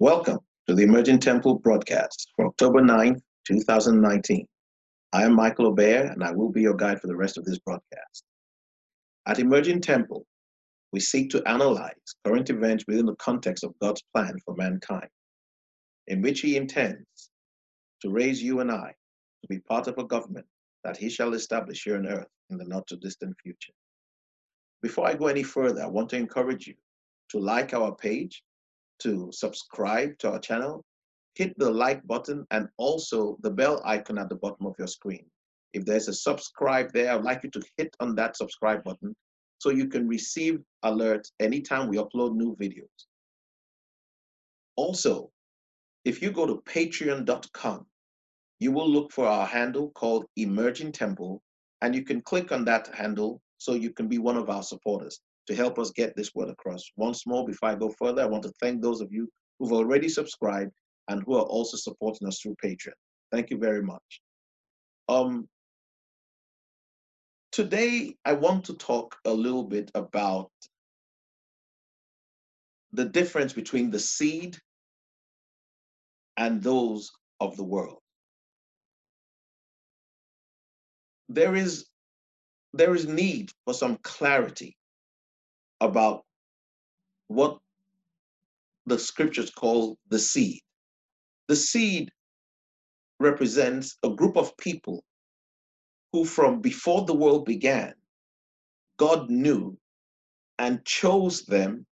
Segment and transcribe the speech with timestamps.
[0.00, 4.44] Welcome to the Emerging Temple broadcast for October 9th, 2019.
[5.12, 7.60] I am Michael Obeah and I will be your guide for the rest of this
[7.60, 8.24] broadcast.
[9.24, 10.26] At Emerging Temple,
[10.92, 11.94] we seek to analyze
[12.24, 15.08] current events within the context of God's plan for mankind,
[16.08, 17.30] in which He intends
[18.02, 18.92] to raise you and I
[19.42, 20.46] to be part of a government
[20.82, 23.72] that He shall establish here on earth in the not too distant future.
[24.82, 26.74] Before I go any further, I want to encourage you
[27.28, 28.42] to like our page
[29.00, 30.84] to subscribe to our channel,
[31.34, 35.24] hit the like button and also the bell icon at the bottom of your screen.
[35.72, 39.14] If there's a subscribe there, I'd like you to hit on that subscribe button
[39.58, 43.06] so you can receive alerts anytime we upload new videos.
[44.76, 45.30] Also,
[46.04, 47.86] if you go to patreon.com,
[48.60, 51.42] you will look for our handle called Emerging Temple,
[51.82, 55.20] and you can click on that handle so you can be one of our supporters
[55.46, 56.82] to help us get this word across.
[56.96, 60.08] Once more, before I go further, I want to thank those of you who've already
[60.08, 60.72] subscribed
[61.08, 62.92] and who are also supporting us through Patreon.
[63.30, 64.20] Thank you very much.
[65.08, 65.48] Um,
[67.52, 70.50] today, I want to talk a little bit about
[72.92, 74.56] the difference between the seed
[76.36, 77.10] and those
[77.40, 77.98] of the world.
[81.28, 81.86] There is
[82.72, 84.76] there is need for some clarity
[85.84, 86.24] about
[87.28, 87.58] what
[88.86, 90.60] the scriptures call the seed.
[91.48, 92.10] The seed
[93.20, 95.04] represents a group of people
[96.12, 97.94] who, from before the world began,
[98.96, 99.76] God knew
[100.58, 101.86] and chose them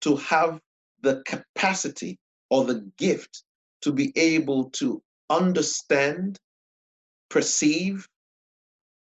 [0.00, 0.60] to have
[1.02, 2.18] the capacity
[2.50, 3.44] or the gift
[3.82, 6.38] to be able to understand,
[7.28, 8.08] perceive,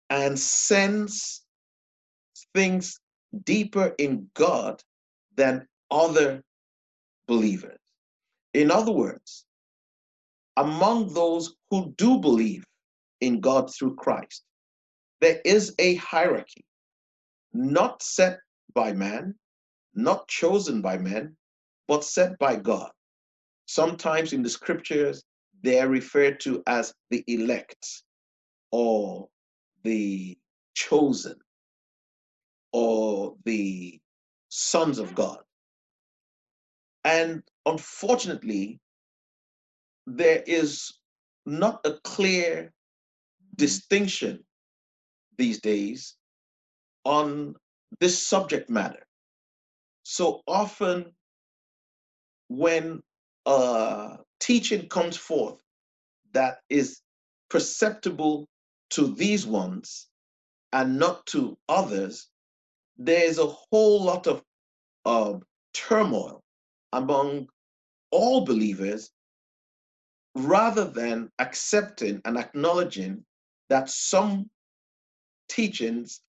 [0.09, 1.43] and sense
[2.55, 3.00] things
[3.45, 4.83] deeper in God
[5.37, 6.43] than other
[7.27, 7.79] believers.
[8.55, 9.45] In other words,
[10.57, 12.65] among those who do believe
[13.21, 14.43] in God through Christ,
[15.21, 16.65] there is a hierarchy,
[17.53, 18.41] not set
[18.75, 19.35] by man,
[19.95, 21.37] not chosen by men,
[21.87, 22.91] but set by God.
[23.67, 25.23] Sometimes in the scriptures,
[25.63, 28.03] they are referred to as the elect
[28.71, 29.29] or
[29.83, 30.37] the
[30.75, 31.37] chosen
[32.73, 34.01] or the
[34.49, 35.39] sons of God.
[37.05, 38.81] And unfortunately,
[40.07, 40.93] there is
[41.47, 42.73] not a clear
[43.57, 44.45] distinction
[45.39, 46.17] these days
[47.05, 47.55] on
[48.01, 49.03] this subject matter.
[50.03, 51.13] So often,
[52.49, 53.03] when
[53.47, 55.61] a teaching comes forth
[56.33, 57.01] that is
[57.49, 58.47] perceptible
[58.91, 60.09] to these ones
[60.73, 62.30] and not to others,
[63.01, 64.43] there's a whole lot of
[65.07, 65.33] uh,
[65.73, 66.43] turmoil
[66.93, 67.49] among
[68.11, 69.11] all believers
[70.35, 73.25] rather than accepting and acknowledging
[73.71, 74.49] that some
[75.49, 76.21] teachings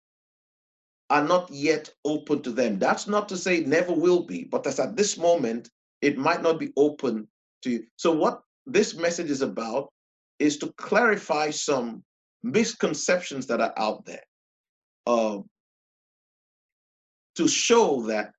[1.11, 2.79] are not yet open to them.
[2.79, 5.69] That's not to say never will be, but as at this moment,
[6.01, 7.27] it might not be open
[7.63, 7.85] to you.
[7.97, 9.91] So, what this message is about
[10.39, 12.05] is to clarify some
[12.45, 14.23] misconceptions that are out there.
[15.07, 15.41] Uh,
[17.37, 18.33] to show that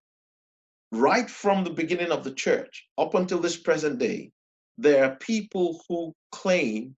[0.91, 4.31] right from the beginning of the church up until this present day,
[4.77, 6.95] there are people who claim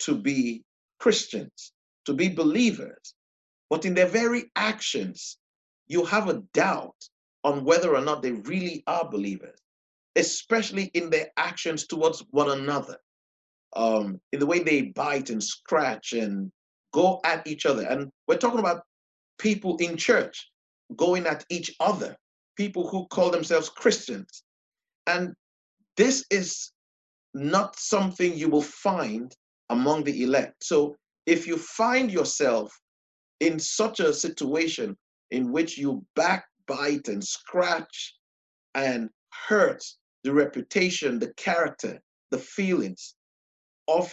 [0.00, 0.62] to be
[0.98, 1.72] Christians,
[2.06, 3.14] to be believers,
[3.70, 5.38] but in their very actions,
[5.86, 6.96] you have a doubt
[7.44, 9.58] on whether or not they really are believers,
[10.16, 12.96] especially in their actions towards one another,
[13.74, 16.50] um, in the way they bite and scratch and
[16.92, 17.82] go at each other.
[17.82, 18.82] And we're talking about
[19.38, 20.50] people in church
[20.94, 22.16] going at each other,
[22.56, 24.44] people who call themselves Christians.
[25.06, 25.34] And
[25.96, 26.72] this is
[27.34, 29.34] not something you will find
[29.70, 30.62] among the elect.
[30.62, 32.72] So if you find yourself
[33.40, 34.96] in such a situation
[35.30, 38.14] in which you backbite and scratch
[38.74, 39.10] and
[39.48, 39.82] hurt
[40.24, 42.00] the reputation, the character,
[42.30, 43.14] the feelings
[43.88, 44.12] of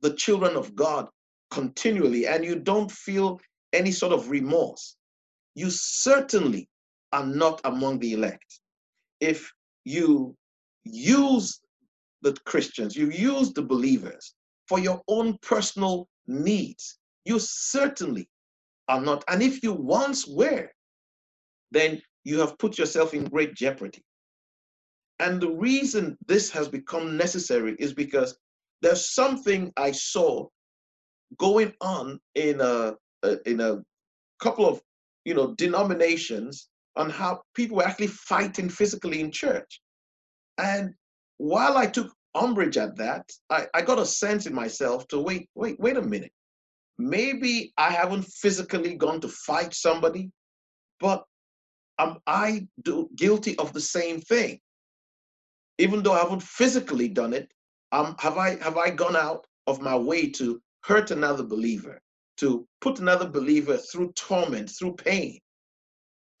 [0.00, 1.08] the children of God
[1.50, 3.40] continually, and you don't feel
[3.72, 4.96] any sort of remorse,
[5.54, 6.68] you certainly
[7.12, 8.60] are not among the elect.
[9.20, 9.52] If
[9.84, 10.36] you
[10.84, 11.60] use
[12.22, 14.34] the Christians, you use the believers
[14.68, 18.28] for your own personal needs, you certainly
[18.88, 19.24] are not.
[19.28, 20.70] And if you once were,
[21.70, 24.02] then you have put yourself in great jeopardy.
[25.20, 28.36] And the reason this has become necessary is because
[28.82, 30.48] there's something I saw
[31.38, 32.94] going on in a,
[33.46, 33.82] in a
[34.40, 34.80] couple of
[35.24, 39.80] you know, denominations on how people were actually fighting physically in church.
[40.58, 40.94] And
[41.38, 45.48] while I took umbrage at that, I, I got a sense in myself to wait,
[45.54, 46.32] wait, wait a minute.
[46.98, 50.30] Maybe I haven't physically gone to fight somebody,
[51.00, 51.24] but
[51.98, 54.60] am I do, guilty of the same thing?
[55.78, 57.50] Even though I haven't physically done it,
[57.90, 62.00] um, have I have I gone out of my way to hurt another believer,
[62.38, 65.38] to put another believer through torment, through pain,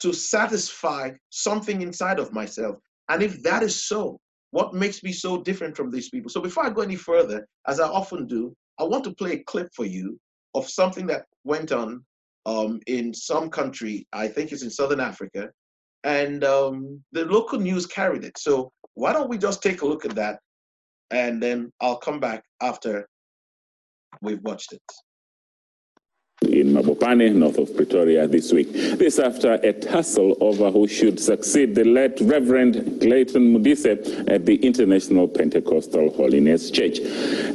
[0.00, 2.76] to satisfy something inside of myself?
[3.08, 4.18] And if that is so,
[4.50, 6.30] what makes me so different from these people?
[6.30, 9.44] So before I go any further, as I often do, I want to play a
[9.44, 10.18] clip for you
[10.54, 12.04] of something that went on
[12.46, 15.50] um, in some country, I think it's in Southern Africa,
[16.04, 18.36] and um, the local news carried it.
[18.38, 20.40] So why don't we just take a look at that,
[21.10, 23.08] and then I'll come back after
[24.20, 24.82] we've watched it
[26.46, 28.72] in Mabopane, north of Pretoria, this week.
[28.72, 34.56] This after a tussle over who should succeed the late Reverend Glayton Modise at the
[34.56, 36.98] International Pentecostal Holiness Church.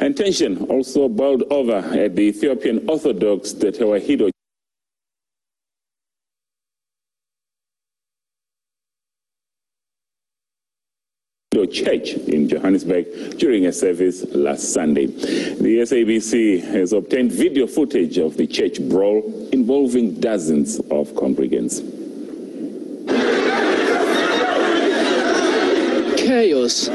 [0.02, 4.32] And tension also boiled over at the Ethiopian Orthodox Tewahedo
[11.72, 15.06] Church in Johannesburg during a service last Sunday.
[15.08, 21.82] The SABC has obtained video footage of the church brawl involving dozens of congregants.
[26.18, 26.88] Chaos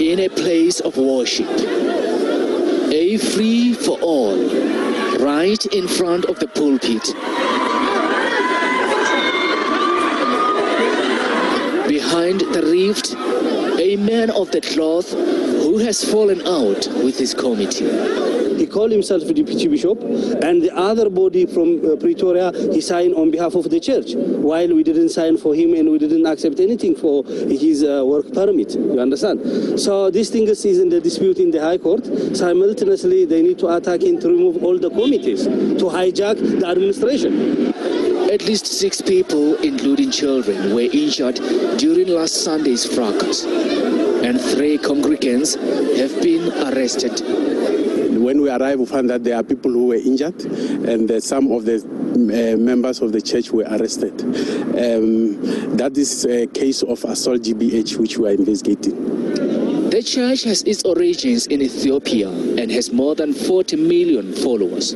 [0.00, 1.48] in a place of worship.
[2.92, 4.36] A free for all,
[5.18, 7.63] right in front of the pulpit.
[12.14, 13.06] Behind the rift
[13.80, 15.10] a man of the cloth
[15.64, 17.90] who has fallen out with his committee.
[18.56, 20.00] He called himself deputy bishop,
[20.46, 24.72] and the other body from uh, Pretoria, he signed on behalf of the church, while
[24.72, 28.76] we didn't sign for him and we didn't accept anything for his uh, work permit.
[28.76, 29.80] You understand?
[29.80, 32.04] So this thing is in the dispute in the High Court.
[32.36, 37.93] Simultaneously, they need to attack and to remove all the committees to hijack the administration.
[38.34, 41.36] At least six people, including children, were injured
[41.78, 45.54] during last Sunday's fracas, and three congregants
[45.96, 47.20] have been arrested.
[48.20, 51.64] When we arrived, we found that there are people who were injured, and some of
[51.64, 54.20] the uh, members of the church were arrested.
[54.20, 59.90] Um, that is a case of assault GBH, which we are investigating.
[59.90, 64.92] The church has its origins in Ethiopia and has more than 40 million followers.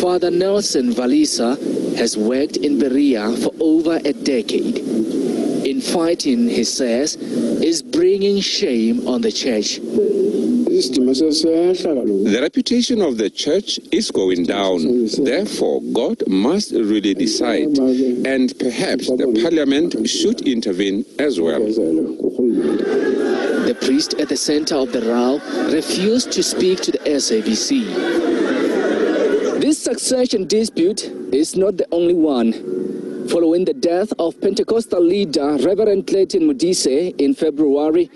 [0.00, 4.78] Father Nelson Valisa has worked in Berea for over a decade.
[5.66, 9.80] In fighting, he says, is bringing shame on the church.
[12.30, 15.08] The reputation of the church is going down.
[15.24, 21.58] Therefore, God must really decide, and perhaps the parliament should intervene as well.
[23.66, 25.40] The priest at the center of the row
[25.72, 27.84] refused to speak to the SABC.
[29.60, 32.52] This succession dispute is not the only one.
[33.28, 38.06] Following the death of Pentecostal leader Reverend Glayton Modise in February,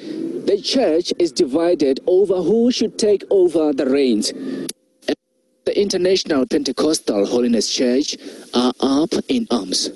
[0.47, 4.33] the church is divided over who should take over the reins.
[5.65, 8.17] The International Pentecostal Holiness Church
[8.55, 9.91] are up in arms.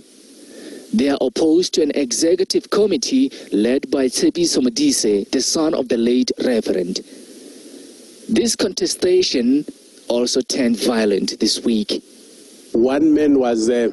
[0.92, 5.96] They are opposed to an executive committee led by Tshepiso Modise, the son of the
[5.96, 7.00] late Reverend.
[8.28, 9.64] This contestation
[10.08, 12.02] also turned violent this week.
[12.76, 13.88] One man was uh,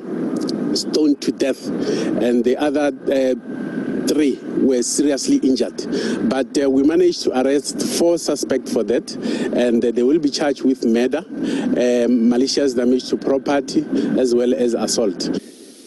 [0.76, 5.88] stoned to death, and the other uh, three were seriously injured.
[6.30, 9.16] But uh, we managed to arrest four suspects for that,
[9.56, 13.86] and uh, they will be charged with murder, um, malicious damage to property,
[14.20, 15.20] as well as assault.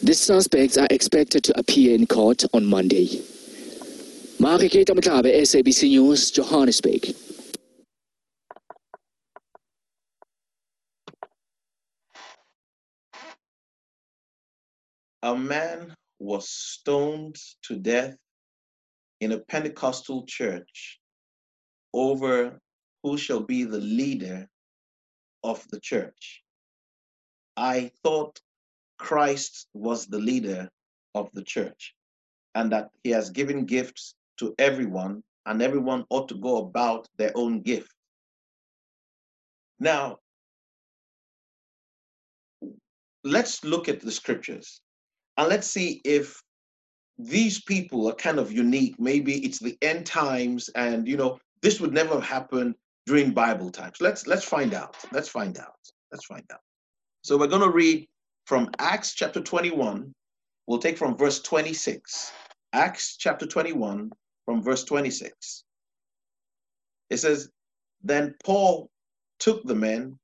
[0.01, 3.05] The suspects are expected to appear in court on Monday.
[4.39, 7.13] Makikita Matabe, SABC News, Johannesburg.
[15.23, 18.15] A man was stoned to death
[19.19, 20.99] in a Pentecostal church
[21.93, 22.59] over
[23.03, 24.47] who shall be the leader
[25.43, 26.43] of the church.
[27.55, 28.39] I thought
[28.97, 30.69] Christ was the leader
[31.15, 31.95] of the church
[32.55, 37.31] and that he has given gifts to everyone and everyone ought to go about their
[37.35, 37.91] own gift.
[39.79, 40.17] Now,
[43.23, 44.81] let's look at the scriptures.
[45.37, 46.41] And let's see if
[47.17, 48.95] these people are kind of unique.
[48.99, 52.75] Maybe it's the end times, and you know, this would never happen
[53.05, 53.97] during Bible times.
[54.01, 54.95] Let's let's find out.
[55.11, 55.79] Let's find out.
[56.11, 56.61] Let's find out.
[57.21, 58.07] So we're going to read
[58.45, 60.13] from Acts chapter 21.
[60.67, 62.31] We'll take from verse 26
[62.73, 64.11] Acts chapter 21
[64.45, 65.63] from verse 26.
[67.09, 67.49] It says,
[68.03, 68.89] Then Paul
[69.39, 70.19] took the men,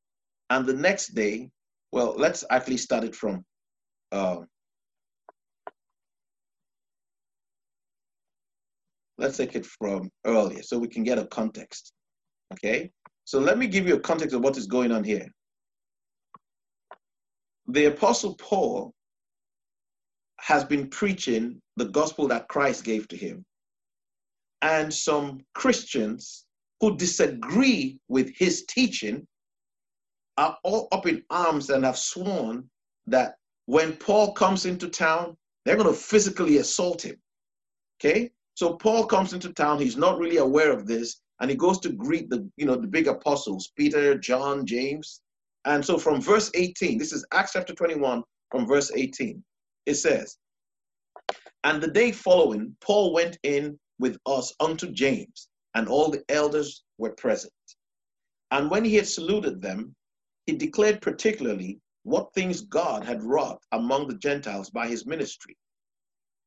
[0.50, 1.50] and the next day,
[1.91, 3.46] well, let's actually start it from
[4.12, 4.41] uh,
[9.17, 11.93] let's take it from earlier so we can get a context.
[12.53, 12.91] Okay,
[13.25, 15.27] so let me give you a context of what is going on here.
[17.67, 18.93] The Apostle Paul
[20.39, 23.46] has been preaching the gospel that Christ gave to him.
[24.62, 26.46] And some Christians
[26.82, 29.25] who disagree with his teaching
[30.38, 32.70] are all up in arms and have sworn
[33.08, 37.15] that when Paul comes into town, they're going to physically assault him.
[38.00, 38.32] Okay?
[38.55, 41.91] So Paul comes into town, he's not really aware of this, and he goes to
[41.91, 45.22] greet the, you know, the big apostles, Peter, John, James.
[45.65, 49.43] And so from verse 18, this is Acts chapter 21, from verse 18,
[49.86, 50.38] it says,
[51.63, 56.83] And the day following, Paul went in with us unto James, and all the elders
[56.98, 57.53] were present.
[58.51, 59.95] And when he had saluted them,
[60.45, 65.57] he declared particularly what things God had wrought among the Gentiles by his ministry.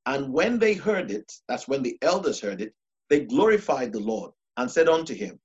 [0.06, 2.72] And when they heard it, that's when the elders heard it,
[3.10, 5.38] they glorified the Lord and said unto him,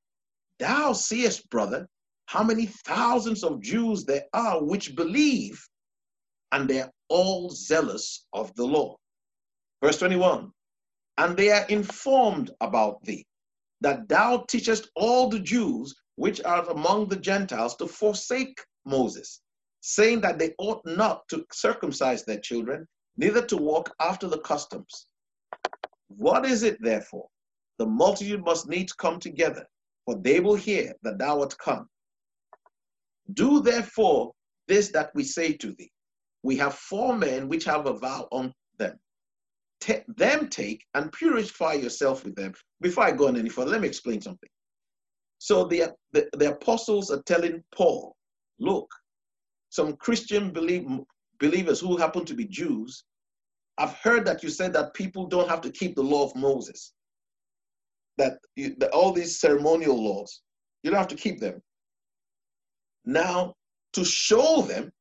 [0.60, 1.88] Thou seest, brother,
[2.28, 5.60] how many thousands of Jews there are which believe,
[6.52, 8.96] and they are all zealous of the law.
[9.84, 10.52] Verse 21
[11.18, 13.26] And they are informed about thee,
[13.82, 19.42] that thou teachest all the Jews which are among the Gentiles to forsake Moses,
[19.82, 22.88] saying that they ought not to circumcise their children,
[23.22, 25.06] neither to walk after the customs.
[26.08, 27.28] What is it, therefore?
[27.78, 29.66] The multitude must needs come together,
[30.06, 31.88] for they will hear that thou art come.
[33.34, 34.32] Do therefore
[34.68, 35.92] this that we say to thee.
[36.42, 39.00] We have four men which have a vow on them.
[39.80, 42.54] Take them take and purify yourself with them.
[42.82, 44.50] Before I go on any further, let me explain something.
[45.38, 48.16] So the, the, the apostles are telling Paul,
[48.60, 48.90] look,
[49.70, 50.88] some Christian believe,
[51.40, 53.04] believers who happen to be Jews,
[53.78, 56.94] I've heard that you said that people don't have to keep the law of Moses,
[58.18, 60.42] that, you, that all these ceremonial laws,
[60.84, 61.62] you don't have to keep them.
[63.06, 63.56] Now,
[63.94, 64.92] to show them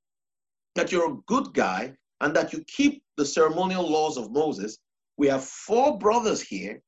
[0.75, 4.79] that you're a good guy and that you keep the ceremonial laws of Moses,
[5.17, 6.81] we have four brothers here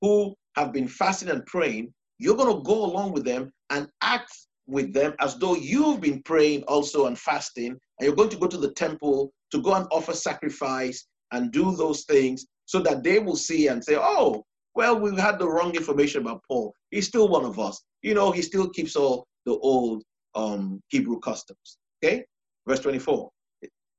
[0.00, 1.92] who have been fasting and praying.
[2.18, 4.32] You're going to go along with them and act
[4.66, 8.46] with them as though you've been praying also and fasting, and you're going to go
[8.46, 13.18] to the temple to go and offer sacrifice and do those things so that they
[13.18, 16.72] will see and say, oh, well, we've had the wrong information about Paul.
[16.90, 17.82] He's still one of us.
[18.02, 20.02] You know, he still keeps all the old
[20.34, 21.78] um, Hebrew customs.
[22.02, 22.24] Okay?
[22.66, 23.30] Verse 24.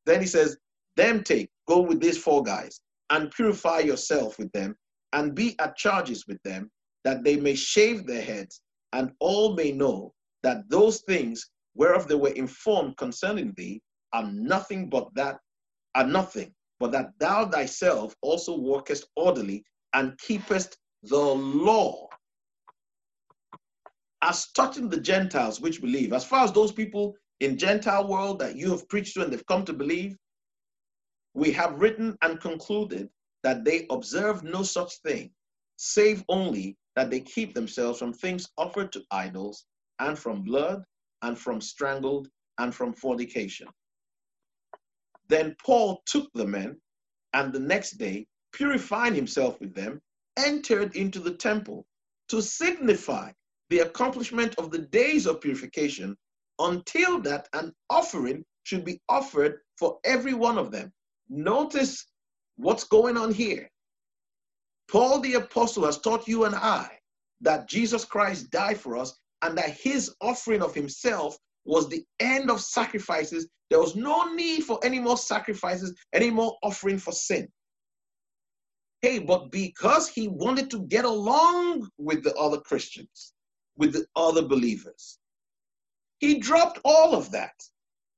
[0.05, 0.57] Then he says,
[0.95, 4.75] Them take, go with these four guys, and purify yourself with them,
[5.13, 6.71] and be at charges with them,
[7.03, 8.61] that they may shave their heads,
[8.93, 13.81] and all may know that those things whereof they were informed concerning thee
[14.13, 15.37] are nothing but that
[15.95, 19.63] are nothing, but that thou thyself also walkest orderly
[19.93, 22.09] and keepest the law.
[24.21, 28.57] As touching the Gentiles which believe, as far as those people in Gentile world that
[28.57, 30.17] you have preached to and they've come to believe,
[31.33, 33.07] we have written and concluded
[33.43, 35.31] that they observe no such thing,
[35.77, 39.63] save only that they keep themselves from things offered to idols
[39.99, 40.83] and from blood,
[41.21, 43.69] and from strangled, and from fornication.
[45.27, 46.79] Then Paul took the men,
[47.33, 50.01] and the next day, purifying himself with them,
[50.37, 51.85] entered into the temple
[52.29, 53.31] to signify
[53.69, 56.17] the accomplishment of the days of purification
[56.59, 60.91] until that an offering should be offered for every one of them.
[61.29, 62.05] Notice
[62.57, 63.69] what's going on here.
[64.89, 66.99] Paul the apostle has taught you and I
[67.41, 72.49] that Jesus Christ died for us and that his offering of himself was the end
[72.49, 73.47] of sacrifices.
[73.69, 77.47] There was no need for any more sacrifices, any more offering for sin.
[79.01, 83.33] Hey, but because he wanted to get along with the other Christians,
[83.77, 85.19] with the other believers,
[86.19, 87.53] he dropped all of that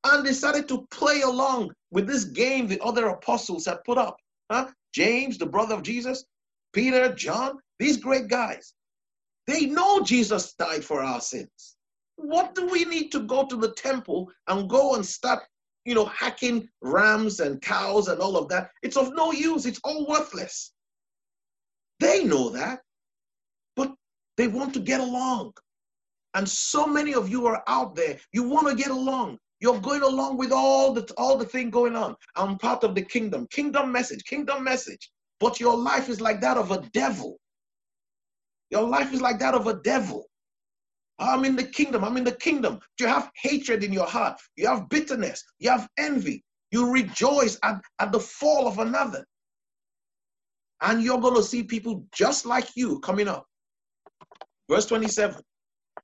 [0.04, 4.18] and decided to play along with this game the other apostles had put up.
[4.52, 4.68] Huh?
[4.94, 6.24] James, the brother of Jesus,
[6.72, 8.74] Peter, John, these great guys.
[9.48, 11.75] They know Jesus died for our sins.
[12.18, 15.44] What do we need to go to the temple and go and start,
[15.86, 18.72] you know, hacking rams and cows and all of that?
[18.84, 19.66] It's of no use.
[19.66, 20.74] It's all worthless.
[22.00, 22.82] They know that,
[23.76, 23.94] but
[24.38, 25.54] they want to get along.
[26.34, 28.20] And so many of you are out there.
[28.34, 29.40] You want to get along.
[29.62, 32.16] You're going along with all the all the thing going on.
[32.36, 33.48] I'm part of the kingdom.
[33.48, 34.24] Kingdom message.
[34.26, 35.10] Kingdom message.
[35.40, 37.38] but your life is like that of a devil.
[38.70, 40.26] Your life is like that of a devil.
[41.20, 42.04] I'm in the kingdom.
[42.04, 42.80] I'm in the kingdom.
[43.00, 44.40] You have hatred in your heart.
[44.58, 45.44] You have bitterness.
[45.60, 46.44] You have envy.
[46.72, 49.26] You rejoice at, at the fall of another.
[50.82, 53.46] And you're going to see people just like you coming up.
[54.70, 55.42] Verse 27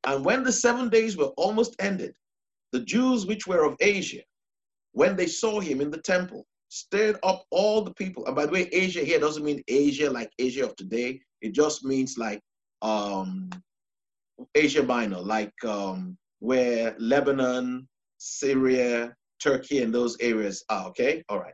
[0.05, 2.13] And when the seven days were almost ended,
[2.71, 4.21] the Jews which were of Asia,
[4.93, 8.25] when they saw him in the temple, stirred up all the people.
[8.27, 11.19] And by the way, Asia here doesn't mean Asia like Asia of today.
[11.41, 12.41] It just means like
[12.81, 13.49] um,
[14.55, 20.87] Asia Minor, like um, where Lebanon, Syria, Turkey, and those areas are.
[20.89, 21.53] Okay, all right.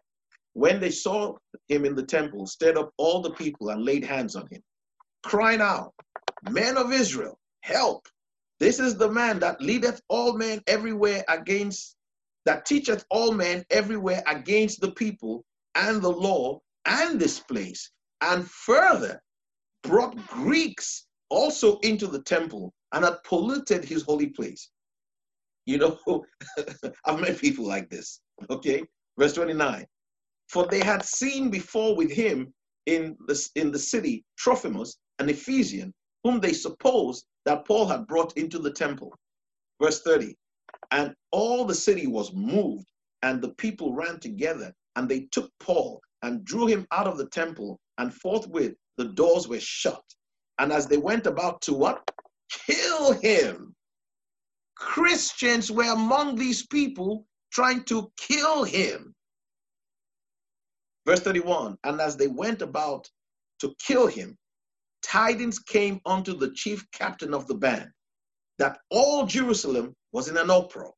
[0.54, 1.36] When they saw
[1.68, 4.62] him in the temple, stirred up all the people and laid hands on him,
[5.24, 5.94] crying out,
[6.44, 8.08] Men of Israel, help!
[8.60, 11.96] This is the man that leadeth all men everywhere against,
[12.46, 17.92] that teacheth all men everywhere against the people and the law and this place,
[18.22, 19.22] and further
[19.84, 24.70] brought Greeks also into the temple and had polluted his holy place.
[25.66, 26.26] You know,
[27.06, 28.22] I've met people like this.
[28.50, 28.84] Okay,
[29.20, 29.86] verse 29.
[30.50, 32.54] For they had seen before with him
[32.86, 38.38] in the, in the city Trophimus, an Ephesian, whom they supposed that Paul had brought
[38.38, 39.14] into the temple.
[39.82, 40.36] Verse 30.
[40.92, 42.86] And all the city was moved,
[43.24, 47.28] and the people ran together, and they took Paul and drew him out of the
[47.28, 50.02] temple, and forthwith the doors were shut.
[50.60, 52.10] And as they went about to what?
[52.50, 53.76] Kill him.
[54.76, 59.16] Christians were among these people trying to kill him.
[61.06, 63.10] Verse 31 And as they went about
[63.60, 64.38] to kill him,
[65.02, 67.90] tidings came unto the chief captain of the band
[68.60, 70.94] that all Jerusalem was in an uproar,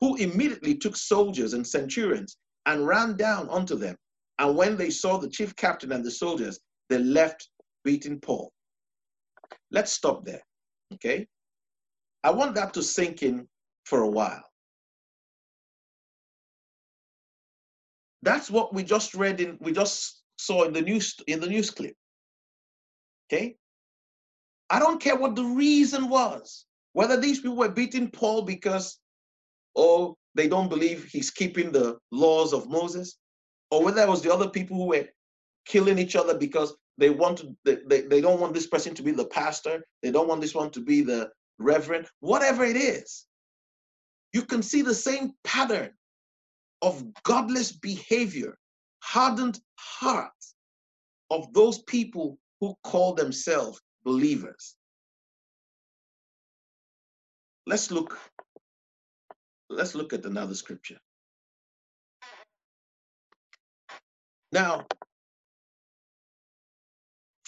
[0.00, 3.96] who immediately took soldiers and centurions and ran down unto them.
[4.38, 7.48] And when they saw the chief captain and the soldiers, they left
[7.84, 8.52] beating Paul.
[9.70, 10.42] Let's stop there.
[10.92, 11.26] Okay?
[12.22, 13.48] I want that to sink in
[13.84, 14.44] for a while.
[18.22, 21.70] That's what we just read in we just saw in the news in the news
[21.70, 21.94] clip.
[23.28, 23.56] Okay?
[24.70, 26.64] I don't care what the reason was.
[26.94, 28.98] Whether these people were beating Paul because
[29.76, 33.18] oh they don't believe he's keeping the laws of Moses,
[33.70, 35.08] or whether it was the other people who were
[35.66, 39.02] killing each other because they want to they, they, they don't want this person to
[39.02, 39.84] be the pastor.
[40.02, 42.06] They don't want this one to be the reverend.
[42.20, 43.26] Whatever it is
[44.34, 45.90] you can see the same pattern
[46.82, 48.58] of godless behavior
[49.00, 50.54] hardened hearts
[51.30, 54.74] of those people who call themselves believers.
[57.66, 58.18] Let's look
[59.70, 60.98] let's look at another scripture.
[64.52, 64.86] Now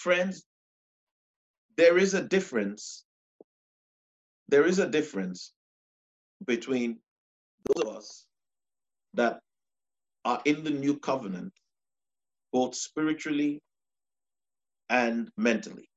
[0.07, 0.45] friends,
[1.75, 3.03] there is a difference.
[4.47, 5.51] There is a difference
[6.45, 6.99] between
[7.65, 8.25] those of us
[9.15, 9.41] that
[10.23, 11.51] are in the new covenant,
[12.53, 13.59] both spiritually
[14.89, 15.89] and mentally,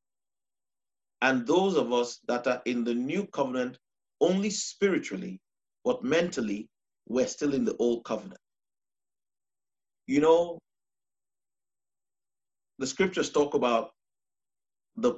[1.23, 3.79] and those of us that are in the new covenant
[4.20, 5.38] only spiritually,
[5.85, 6.68] but mentally,
[7.07, 8.42] we're still in the old covenant.
[10.09, 10.59] You know,
[12.81, 13.92] the scriptures talk about
[14.96, 15.14] the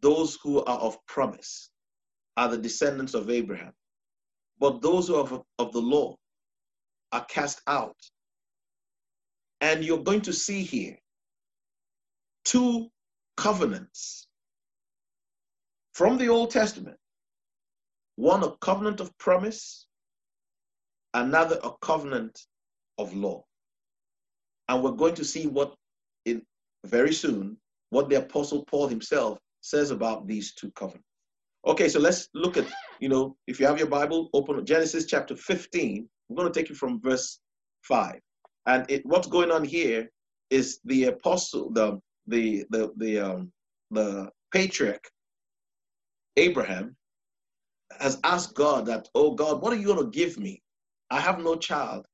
[0.00, 1.70] those who are of promise
[2.36, 3.72] are the descendants of Abraham.
[4.58, 6.16] But those who are of, of the law
[7.12, 7.96] are cast out.
[9.60, 10.96] And you're going to see here
[12.44, 12.88] two
[13.36, 14.26] covenants
[15.92, 16.96] from the Old Testament
[18.16, 19.86] one a covenant of promise,
[21.14, 22.38] another a covenant
[22.98, 23.42] of law.
[24.68, 25.74] And we're going to see what
[26.26, 26.42] in
[26.84, 27.56] very soon
[27.90, 31.06] what the Apostle Paul himself says about these two covenants.
[31.66, 32.66] Okay, so let's look at,
[33.00, 36.08] you know, if you have your Bible, open Genesis chapter 15.
[36.28, 37.38] I'm going to take you from verse
[37.82, 38.18] 5.
[38.66, 40.08] And it, what's going on here
[40.48, 43.52] is the apostle, the the the the um,
[43.90, 45.04] the patriarch
[46.36, 46.96] Abraham
[47.98, 50.62] has asked God that, oh God, what are you going to give me?
[51.10, 52.06] I have no child,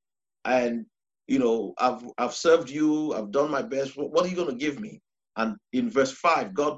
[0.45, 0.85] and
[1.27, 3.93] you know I've I've served you, I've done my best.
[3.95, 5.01] What are you going to give me?
[5.37, 6.77] And in verse 5, God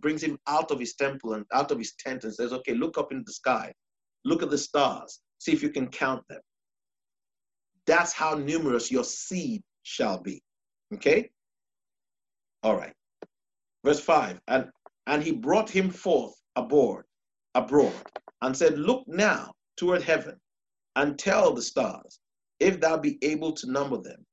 [0.00, 2.98] brings him out of his temple and out of his tent and says, Okay, look
[2.98, 3.72] up in the sky,
[4.24, 6.40] look at the stars, see if you can count them.
[7.86, 10.42] That's how numerous your seed shall be.
[10.94, 11.30] Okay?
[12.62, 12.92] All right.
[13.84, 14.70] Verse 5 And
[15.06, 17.04] and he brought him forth abroad,
[17.54, 17.94] abroad,
[18.42, 20.36] and said, Look now toward heaven,
[20.96, 22.20] and tell the stars,
[22.60, 24.24] if thou be able to number them.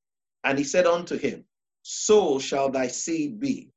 [0.44, 1.44] And he said unto him,
[1.84, 3.70] so shall thy seed be.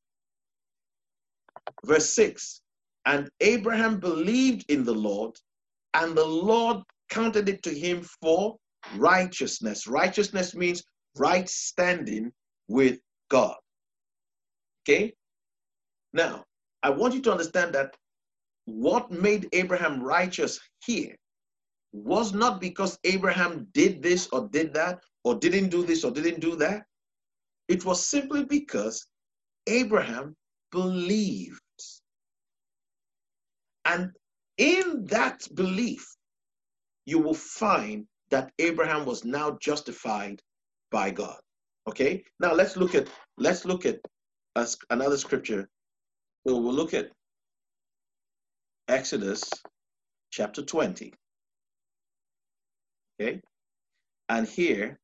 [1.84, 2.60] Verse 6
[3.06, 5.36] And Abraham believed in the Lord,
[5.94, 8.56] and the Lord counted it to him for
[8.96, 9.86] righteousness.
[9.86, 10.82] Righteousness means
[11.16, 12.32] right standing
[12.68, 12.98] with
[13.30, 13.56] God.
[14.82, 15.14] Okay?
[16.12, 16.44] Now,
[16.82, 17.96] I want you to understand that
[18.66, 21.16] what made Abraham righteous here
[21.92, 26.40] was not because Abraham did this or did that, or didn't do this or didn't
[26.40, 26.84] do that.
[27.68, 29.06] It was simply because
[29.66, 30.36] Abraham
[30.70, 31.60] believed.
[33.84, 34.10] And
[34.58, 36.04] in that belief,
[37.06, 40.40] you will find that Abraham was now justified
[40.90, 41.38] by God.
[41.86, 42.24] Okay?
[42.40, 44.00] Now let's look at let's look at
[44.90, 45.68] another scripture.
[46.44, 47.10] We'll look at
[48.88, 49.42] Exodus
[50.30, 51.12] chapter 20.
[53.20, 53.40] Okay?
[54.28, 54.98] And here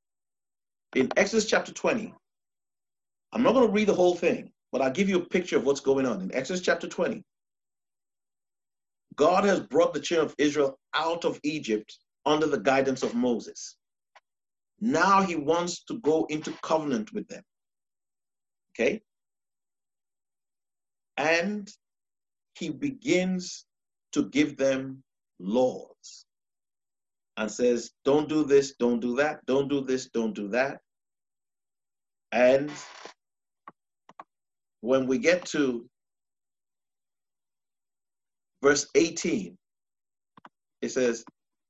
[0.96, 2.14] in Exodus chapter 20,
[3.32, 5.64] I'm not going to read the whole thing, but I'll give you a picture of
[5.64, 6.20] what's going on.
[6.20, 7.24] In Exodus chapter 20,
[9.16, 13.76] God has brought the children of Israel out of Egypt under the guidance of Moses.
[14.80, 17.42] Now he wants to go into covenant with them.
[18.74, 19.02] Okay?
[21.16, 21.70] And
[22.54, 23.66] he begins
[24.12, 25.02] to give them
[25.38, 26.26] laws
[27.36, 30.80] and says, don't do this, don't do that, don't do this, don't do that.
[32.32, 32.70] And
[34.80, 35.88] when we get to
[38.62, 39.56] verse 18,
[40.82, 41.24] it says,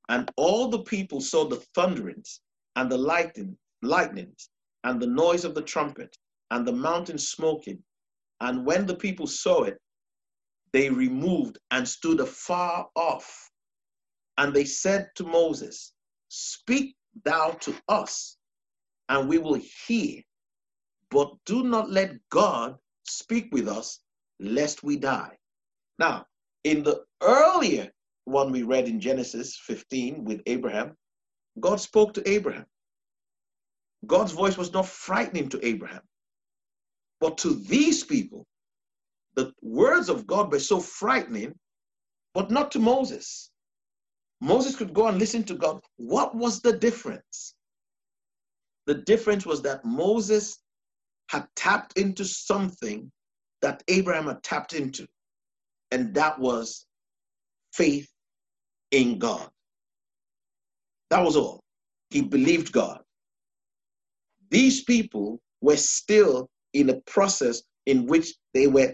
[0.09, 2.41] And all the people saw the thunderings
[2.75, 4.49] and the lightning, lightnings
[4.83, 6.15] and the noise of the trumpet
[6.51, 7.79] and the mountain smoking.
[8.39, 9.77] And when the people saw it,
[10.73, 13.49] they removed and stood afar off.
[14.37, 15.93] And they said to Moses,
[16.29, 16.95] Speak
[17.25, 18.37] thou to us,
[19.09, 20.21] and we will hear.
[21.09, 22.77] But do not let God
[23.11, 23.99] speak with us,
[24.39, 25.37] lest we die.
[25.99, 26.25] Now,
[26.63, 27.91] in the earlier
[28.25, 30.95] one we read in Genesis 15 with Abraham,
[31.59, 32.65] God spoke to Abraham.
[34.05, 36.01] God's voice was not frightening to Abraham.
[37.19, 38.47] But to these people,
[39.35, 41.53] the words of God were so frightening,
[42.33, 43.51] but not to Moses.
[44.39, 45.81] Moses could go and listen to God.
[45.97, 47.53] What was the difference?
[48.87, 50.57] The difference was that Moses
[51.31, 53.09] had tapped into something
[53.61, 55.07] that Abraham had tapped into,
[55.91, 56.85] and that was
[57.71, 58.09] faith
[58.91, 59.49] in God.
[61.09, 61.63] That was all.
[62.09, 62.99] He believed God.
[64.49, 68.93] These people were still in a process in which they were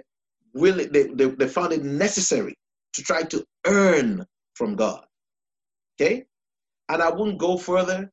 [0.53, 2.55] willing, they, they, they found it necessary
[2.93, 4.23] to try to earn
[4.53, 5.03] from God.
[5.99, 6.25] Okay?
[6.89, 8.11] And I won't go further,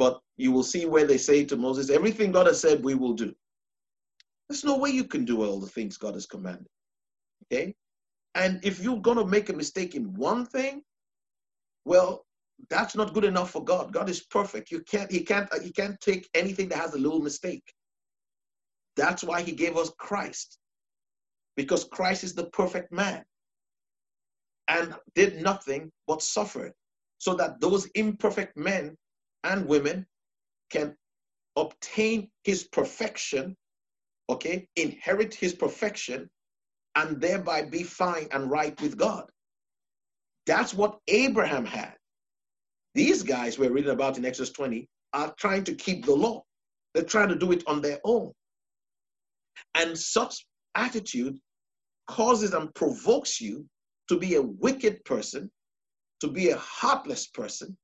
[0.00, 3.12] but you will see where they say to Moses, everything God has said, we will
[3.12, 3.34] do.
[4.48, 6.68] There's no way you can do all the things God has commanded.
[7.44, 7.74] Okay?
[8.34, 10.80] And if you're going to make a mistake in one thing,
[11.84, 12.24] well,
[12.70, 13.92] that's not good enough for God.
[13.92, 14.70] God is perfect.
[14.70, 17.70] You can't, he can't, he can't take anything that has a little mistake.
[18.96, 20.56] That's why he gave us Christ.
[21.58, 23.22] Because Christ is the perfect man
[24.68, 26.72] and did nothing but suffered
[27.18, 28.96] so that those imperfect men
[29.44, 30.06] and women
[30.70, 30.96] can
[31.56, 33.56] obtain his perfection,
[34.28, 36.28] okay, inherit his perfection,
[36.96, 39.30] and thereby be fine and right with God.
[40.46, 41.94] That's what Abraham had.
[42.94, 46.42] These guys we're reading about in Exodus 20 are trying to keep the law.
[46.94, 48.32] They're trying to do it on their own.
[49.74, 51.38] And such attitude
[52.08, 53.64] causes and provokes you
[54.08, 55.50] to be a wicked person
[56.20, 57.76] to be a heartless person.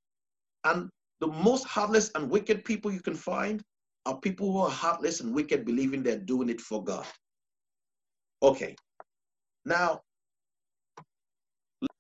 [0.65, 0.89] And
[1.21, 3.63] the most heartless and wicked people you can find
[4.05, 7.07] are people who are heartless and wicked, believing they're doing it for God.
[8.43, 8.77] Okay.
[9.65, 10.03] Now,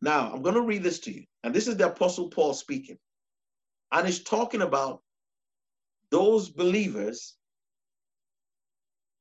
[0.01, 1.25] now I'm going to read this to you.
[1.43, 2.99] And this is the Apostle Paul speaking.
[3.93, 5.01] And he's talking about
[6.11, 7.37] those believers.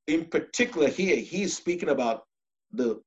[0.08, 2.23] In particular, here, he's speaking about
[2.71, 3.01] the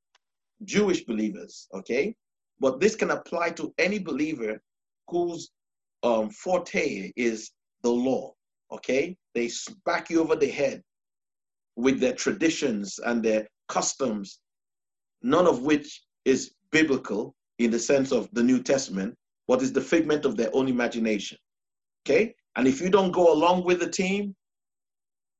[0.64, 2.16] Jewish believers, okay?
[2.58, 4.60] But this can apply to any believer
[5.08, 5.50] whose
[6.02, 7.50] um, forte is
[7.82, 8.32] the law.
[8.72, 9.16] Okay?
[9.34, 10.82] They smack you over the head
[11.76, 14.40] with their traditions and their customs,
[15.22, 19.80] none of which is biblical in the sense of the New Testament, what is the
[19.80, 21.38] figment of their own imagination.
[22.04, 22.34] Okay?
[22.56, 24.34] And if you don't go along with the team,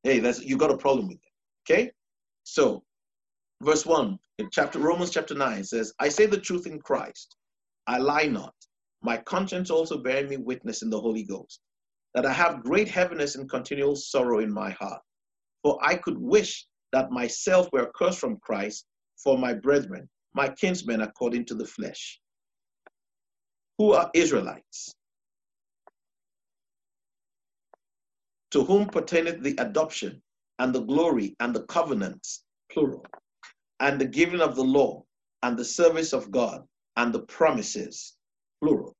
[0.03, 1.71] hey, that's you got a problem with it.
[1.71, 1.91] Okay?
[2.45, 2.83] So
[3.63, 7.37] verse 1 in chapter Romans chapter 9 says, I say the truth in Christ.
[7.87, 8.55] I lie not.
[9.03, 11.61] My conscience also bearing me witness in the Holy Ghost,
[12.15, 15.03] that I have great heaviness and continual sorrow in my heart.
[15.63, 21.03] For I could wish that myself were accursed from Christ for my brethren, my kinsmen
[21.03, 22.21] according to the flesh,
[23.79, 24.95] who are Israelites,
[28.51, 30.23] to whom pertaineth the adoption
[30.59, 33.07] and the glory and the covenants, plural,
[33.81, 35.05] and the giving of the law
[35.43, 36.65] and the service of God
[36.97, 38.17] and the promises,
[38.61, 38.95] plural.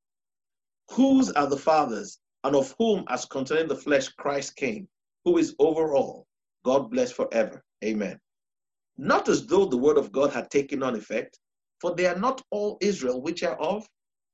[0.91, 4.89] Whose are the fathers, and of whom, as concerning the flesh, Christ came,
[5.25, 6.27] who is over all,
[6.65, 7.63] God bless forever.
[7.85, 8.19] Amen.
[8.97, 11.39] Not as though the word of God had taken on effect,
[11.81, 13.87] for they are not all Israel which are of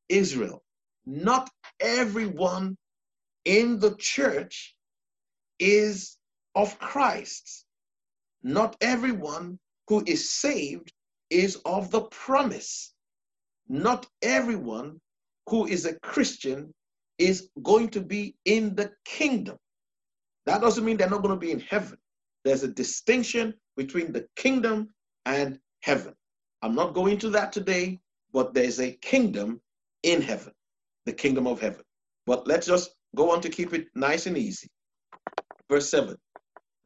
[0.09, 0.63] Israel.
[1.07, 2.77] Not everyone
[3.45, 4.75] in the church
[5.59, 6.17] is
[6.55, 7.67] of Christ.
[8.43, 9.59] Not everyone
[9.89, 10.93] who is saved
[11.31, 12.95] is of the promise.
[13.69, 15.01] Not everyone
[15.49, 16.73] who is a Christian
[17.19, 19.57] is going to be in the kingdom.
[20.47, 21.99] That doesn't mean they're not going to be in heaven.
[22.45, 24.91] There's a distinction between the kingdom
[25.27, 26.15] and heaven.
[26.63, 28.01] I'm not going to that today,
[28.33, 29.61] but there's a kingdom
[30.03, 30.53] in heaven,
[31.07, 31.83] the kingdom of heaven.
[32.27, 34.69] But let's just go on to keep it nice and easy.
[35.71, 36.17] Verse 7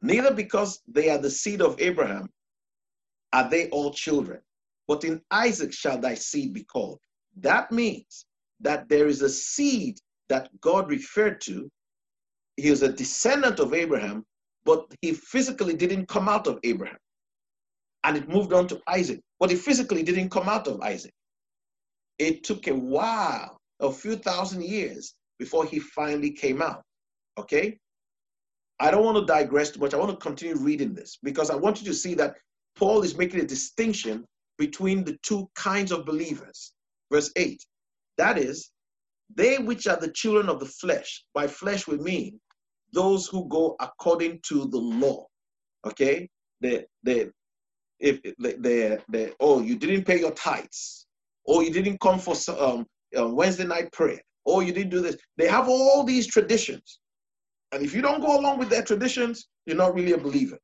[0.01, 2.29] Neither because they are the seed of Abraham
[3.33, 4.41] are they all children,
[4.87, 6.99] but in Isaac shall thy seed be called.
[7.37, 8.25] That means
[8.61, 9.97] that there is a seed
[10.29, 11.69] that God referred to.
[12.57, 14.25] He was a descendant of Abraham,
[14.65, 16.97] but he physically didn't come out of Abraham.
[18.03, 21.13] And it moved on to Isaac, but he physically didn't come out of Isaac.
[22.17, 26.83] It took a while, a few thousand years, before he finally came out.
[27.37, 27.77] Okay?
[28.79, 29.93] I don't want to digress too much.
[29.93, 32.35] I want to continue reading this because I want you to see that
[32.75, 34.25] Paul is making a distinction
[34.57, 36.73] between the two kinds of believers.
[37.11, 37.61] Verse 8
[38.19, 38.71] that is,
[39.35, 42.39] they which are the children of the flesh, by flesh we mean
[42.93, 45.25] those who go according to the law.
[45.85, 46.29] Okay?
[46.61, 47.27] They, they,
[47.99, 51.05] if they, they, oh, you didn't pay your tithes,
[51.45, 52.85] or you didn't come for um,
[53.17, 55.17] uh, Wednesday night prayer, or you didn't do this.
[55.37, 56.99] They have all these traditions.
[57.71, 60.57] And if you don't go along with their traditions, you're not really a believer.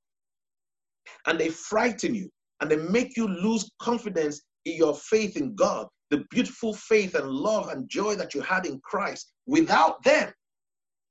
[1.27, 6.25] And they frighten you and they make you lose confidence your faith in God, the
[6.29, 9.31] beautiful faith and love and joy that you had in Christ.
[9.47, 10.31] Without them,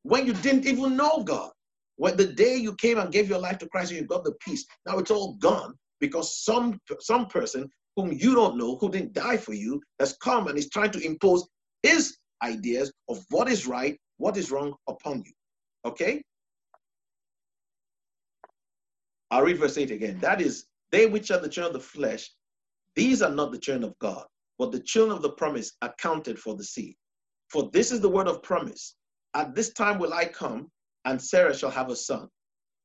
[0.03, 1.51] when you didn't even know God,
[1.97, 4.65] when the day you came and gave your life to Christ you got the peace,
[4.87, 9.37] now it's all gone because some some person whom you don't know, who didn't die
[9.37, 11.47] for you, has come and is trying to impose
[11.83, 15.33] his ideas of what is right, what is wrong upon you.
[15.85, 16.23] Okay?
[19.31, 20.19] I'll read verse 8 again.
[20.21, 22.31] That is, they which are the children of the flesh,
[22.97, 24.25] these are not the children of God,
[24.59, 26.95] but the children of the promise accounted for the seed.
[27.51, 28.97] For this is the word of promise.
[29.35, 30.71] At this time will I come,
[31.05, 32.29] and Sarah shall have a son.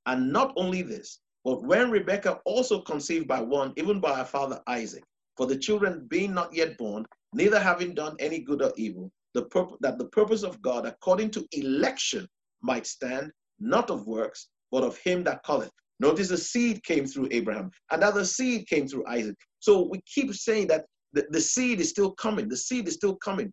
[0.05, 4.61] And not only this, but when Rebekah also conceived by one, even by her father
[4.67, 5.03] Isaac,
[5.37, 9.47] for the children being not yet born, neither having done any good or evil, the
[9.81, 12.27] that the purpose of God according to election
[12.61, 15.71] might stand, not of works, but of him that calleth.
[15.99, 19.37] Notice the seed came through Abraham, another seed came through Isaac.
[19.59, 23.15] So we keep saying that the, the seed is still coming, the seed is still
[23.15, 23.51] coming.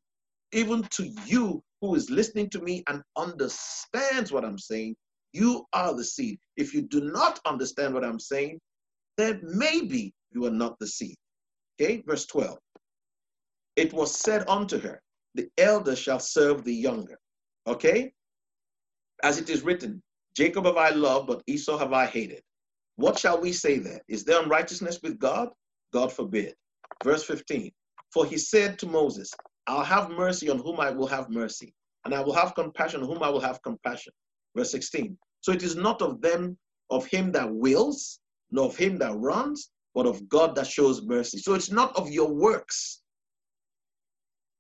[0.53, 4.95] Even to you who is listening to me and understands what I'm saying,
[5.33, 6.39] you are the seed.
[6.57, 8.59] If you do not understand what I'm saying,
[9.17, 11.17] then maybe you are not the seed.
[11.81, 12.59] Okay, verse 12.
[13.77, 15.01] It was said unto her,
[15.35, 17.19] The elder shall serve the younger.
[17.67, 18.13] Okay,
[19.23, 20.03] as it is written,
[20.37, 22.43] Jacob have I loved, but Esau have I hated.
[22.97, 24.01] What shall we say then?
[24.09, 25.49] Is there unrighteousness with God?
[25.97, 26.55] God forbid.
[27.03, 27.73] Verse 15
[28.13, 31.73] For he said to Moses, I'll have mercy on whom I will have mercy,
[32.05, 34.13] and I will have compassion on whom I will have compassion.
[34.55, 36.59] Verse 16 So it is not of them,
[36.91, 41.39] of him that wills, nor of him that runs, but of God that shows mercy.
[41.39, 43.01] So it's not of your works.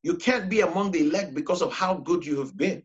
[0.03, 2.83] You can't be among the elect because of how good you have been.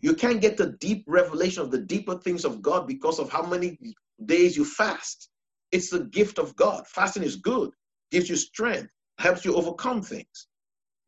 [0.00, 3.46] You can't get the deep revelation of the deeper things of God because of how
[3.46, 3.78] many
[4.26, 5.31] days you fast.
[5.72, 6.86] It's the gift of God.
[6.86, 7.70] Fasting is good,
[8.10, 10.46] gives you strength, helps you overcome things.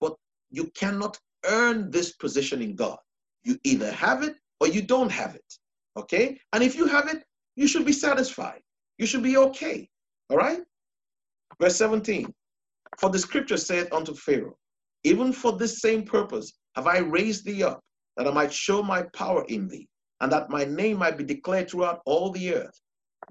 [0.00, 0.16] But
[0.50, 2.98] you cannot earn this position in God.
[3.44, 5.55] You either have it or you don't have it.
[5.96, 6.38] Okay?
[6.53, 7.22] And if you have it,
[7.57, 8.61] you should be satisfied.
[8.98, 9.88] You should be okay.
[10.31, 10.61] All right?
[11.61, 12.33] Verse 17
[12.98, 14.57] For the scripture saith unto Pharaoh,
[15.05, 17.81] Even for this same purpose have I raised thee up
[18.16, 19.88] that I might show my power in thee,
[20.20, 22.81] and that my name might be declared throughout all the earth.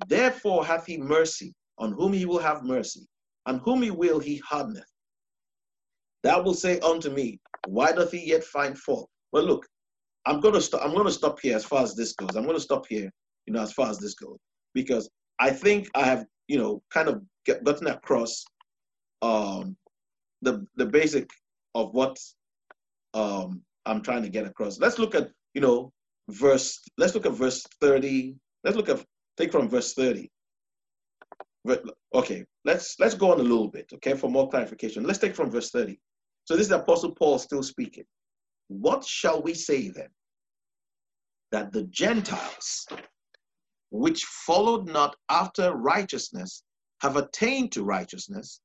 [0.08, 3.08] Therefore hath he mercy on whom he will have mercy,
[3.45, 4.91] and whom he will he hardeneth.
[6.23, 9.10] Thou wilt say unto me, Why doth he yet find fault?
[9.32, 9.67] Well, look,
[10.25, 10.82] I'm to stop.
[10.84, 12.36] I'm to stop here as far as this goes.
[12.36, 13.12] I'm to stop here,
[13.45, 14.38] you know, as far as this goes.
[14.73, 18.45] because I think I have, you know, kind of get, gotten across
[19.21, 19.75] um,
[20.41, 21.29] the the basic
[21.75, 22.17] of what
[23.13, 24.79] um, I'm trying to get across.
[24.79, 25.91] Let's look at, you know,
[26.29, 26.79] verse.
[26.97, 28.36] Let's look at verse 30.
[28.63, 29.03] Let's look at
[29.38, 30.30] take from verse 30.
[32.13, 35.04] Okay, let's let's go on a little bit, okay, for more clarification.
[35.04, 35.98] Let's take from verse 30.
[36.46, 38.04] So this is Apostle Paul still speaking.
[38.67, 40.10] What shall we say then?
[41.52, 42.86] That the Gentiles,
[43.91, 46.63] which followed not after righteousness,
[47.02, 48.60] have attained to righteousness,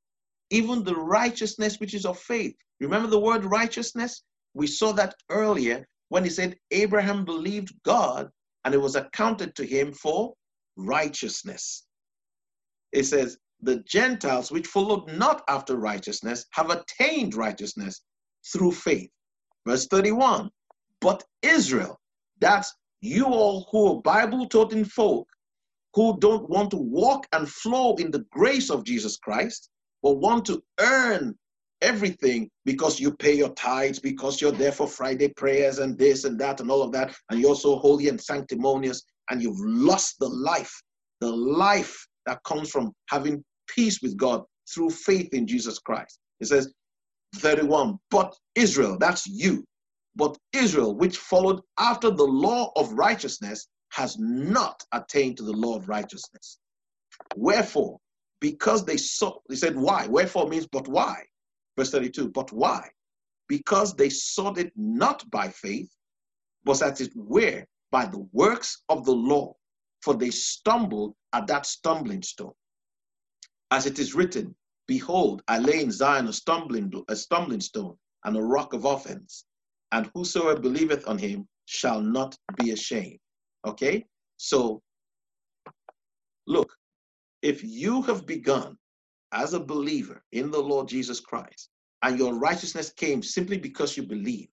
[0.51, 2.57] even the righteousness which is of faith.
[2.81, 4.23] Remember the word righteousness?
[4.55, 8.29] We saw that earlier when he said Abraham believed God
[8.65, 10.35] and it was accounted to him for
[10.79, 11.85] righteousness.
[12.93, 18.03] It says, the Gentiles which followed not after righteousness have attained righteousness
[18.53, 19.11] through faith.
[19.67, 20.51] Verse 31.
[21.01, 22.01] But Israel,
[22.41, 25.29] that's you all who are Bible toting folk
[25.95, 29.71] who don't want to walk and flow in the grace of Jesus Christ,
[30.03, 31.37] but want to earn
[31.81, 36.39] everything because you pay your tithes, because you're there for Friday prayers and this and
[36.41, 40.29] that and all of that, and you're so holy and sanctimonious, and you've lost the
[40.29, 40.73] life,
[41.21, 46.19] the life that comes from having peace with God through faith in Jesus Christ.
[46.41, 46.73] It says,
[47.37, 49.65] 31, but Israel, that's you,
[50.17, 55.77] but Israel, which followed after the law of righteousness, has not attained to the law
[55.77, 56.59] of righteousness.
[57.37, 57.99] Wherefore,
[58.41, 60.07] because they saw, they said, why?
[60.07, 61.23] Wherefore means, but why?
[61.77, 62.89] Verse 32, but why?
[63.49, 65.89] Because they sought it not by faith,
[66.65, 69.55] but as it were by the works of the law,
[70.03, 72.53] for they stumbled at that stumbling stone.
[73.71, 74.55] As it is written,
[74.87, 79.45] Behold, I lay in Zion a stumbling, a stumbling stone and a rock of offense,
[79.93, 83.19] and whosoever believeth on him shall not be ashamed.
[83.67, 84.07] Okay?
[84.39, 84.83] So,
[86.47, 86.75] look,
[87.43, 88.79] if you have begun
[89.33, 91.69] as a believer in the Lord Jesus Christ,
[92.03, 94.49] and your righteousness came simply because you believe,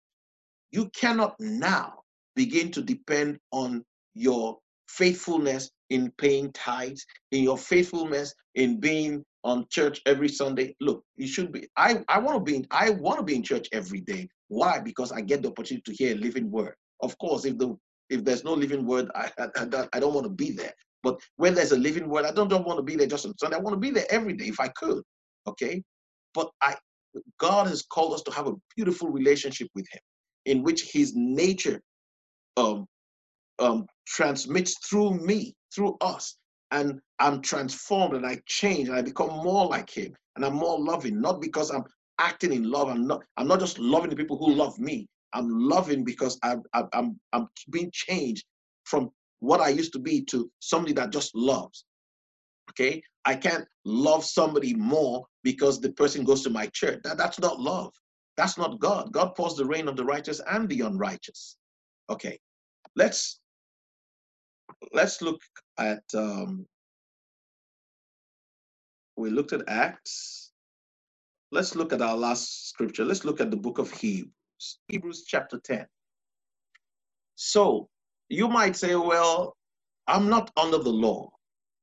[0.72, 2.00] you cannot now
[2.36, 9.66] begin to depend on your faithfulness in paying tithes, in your faithfulness in being on
[9.70, 10.76] church every Sunday.
[10.82, 11.68] Look, you should be.
[11.78, 14.28] I, I want to be in, I want to be in church every day.
[14.48, 14.80] Why?
[14.80, 16.74] Because I get the opportunity to hear a living word.
[17.02, 17.76] Of course, if the
[18.10, 20.74] if there's no living word, I I, I don't want to be there.
[21.04, 23.38] But when there's a living word, I don't, don't want to be there just on
[23.38, 23.58] Sunday.
[23.58, 25.04] I want to be there every day if I could.
[25.48, 25.84] Okay.
[26.34, 26.76] But I
[27.40, 30.02] God has called us to have a beautiful relationship with Him,
[30.46, 31.82] in which His nature
[32.58, 32.88] um,
[33.60, 36.38] um, transmits through me, through us,
[36.72, 40.80] and I'm transformed and I change and I become more like Him, and I'm more
[40.80, 41.22] loving.
[41.22, 41.84] Not because I'm
[42.20, 42.90] acting in love.
[42.90, 43.24] I'm not.
[43.38, 45.08] I'm not just loving the people who love me.
[45.34, 48.46] I'm loving because I'm I'm I'm being changed
[48.84, 51.86] from what I used to be to somebody that just loves.
[52.72, 57.02] Okay, I can't love somebody more because the person goes to my church.
[57.04, 57.94] That, that's not love.
[58.38, 59.12] That's not God.
[59.14, 61.58] God pours the rain on the righteous and the unrighteous.
[62.10, 62.40] Okay,
[62.96, 63.40] let's
[64.94, 65.42] let's look
[65.80, 66.66] at um,
[69.18, 70.52] we looked at Acts.
[71.52, 73.06] Let's look at our last scripture.
[73.06, 75.86] Let's look at the book of Hebrews, Hebrews chapter 10.
[77.36, 77.90] So
[78.30, 79.56] you might say, well,
[80.08, 81.32] I'm not under the law.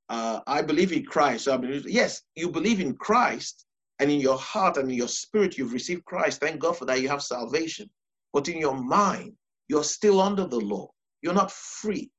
[0.08, 1.44] Uh, I believe in Christ.
[1.44, 3.64] So I believe, yes, you believe in Christ,
[3.98, 6.40] and in your heart and in your spirit, you've received Christ.
[6.40, 7.00] Thank God for that.
[7.00, 7.88] You have salvation.
[8.32, 9.32] But in your mind,
[9.68, 10.90] you're still under the law.
[11.22, 12.10] You're not free.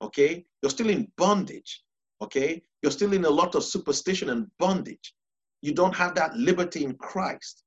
[0.00, 0.44] Okay?
[0.62, 1.82] You're still in bondage.
[2.20, 2.62] Okay?
[2.82, 5.14] You're still in a lot of superstition and bondage.
[5.62, 7.62] You don't have that liberty in Christ.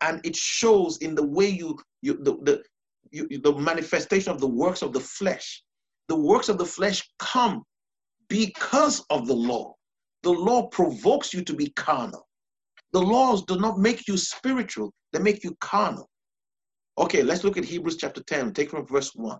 [0.00, 2.62] And it shows in the way you, you the, the,
[3.10, 5.62] you, the manifestation of the works of the flesh.
[6.08, 7.64] The works of the flesh come
[8.28, 9.74] because of the law.
[10.22, 12.26] The law provokes you to be carnal.
[12.92, 16.08] The laws do not make you spiritual, they make you carnal.
[16.98, 19.38] Okay, let's look at Hebrews chapter 10, take from verse 1.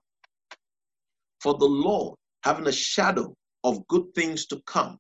[1.41, 3.35] For the law, having a shadow
[3.65, 4.97] of good things to come,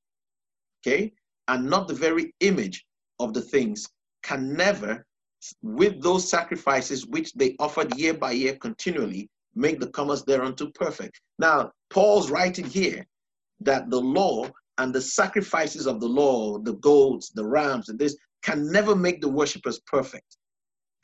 [0.80, 1.12] okay,
[1.46, 2.84] and not the very image
[3.20, 3.86] of the things,
[4.24, 5.06] can never
[5.62, 11.20] with those sacrifices which they offered year by year continually, make the comers thereunto perfect.
[11.38, 13.06] Now, Paul's writing here
[13.61, 14.48] that the law
[14.78, 19.20] and the sacrifices of the law, the goats, the rams, and this can never make
[19.20, 20.36] the worshippers perfect.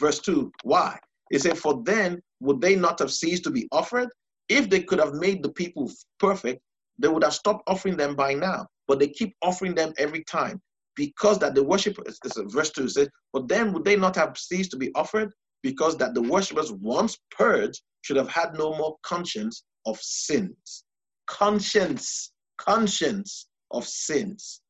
[0.01, 0.99] Verse 2, why?
[1.35, 4.09] He said, For then would they not have ceased to be offered?
[4.49, 6.63] If they could have made the people perfect,
[6.97, 8.69] they would have stopped offering them by now.
[8.87, 10.63] But they keep offering them every time
[10.95, 14.77] because that the worshippers, verse 2 says, but then would they not have ceased to
[14.77, 15.33] be offered?
[15.61, 20.85] Because that the worshippers, once purged, should have had no more conscience of sins.
[21.27, 22.31] Conscience.
[22.59, 24.61] conscience of sins.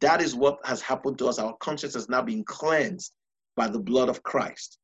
[0.00, 1.40] That is what has happened to us.
[1.40, 3.12] Our conscience has now been cleansed
[3.56, 4.78] by the blood of Christ.